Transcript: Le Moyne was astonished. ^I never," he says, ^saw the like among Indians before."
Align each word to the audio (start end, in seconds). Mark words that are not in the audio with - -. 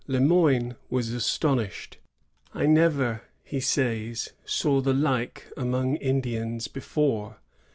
Le 0.07 0.19
Moyne 0.19 0.75
was 0.89 1.09
astonished. 1.11 1.99
^I 2.55 2.67
never," 2.67 3.21
he 3.43 3.59
says, 3.59 4.33
^saw 4.47 4.83
the 4.83 4.95
like 4.95 5.45
among 5.55 5.97
Indians 5.97 6.67
before." 6.67 7.37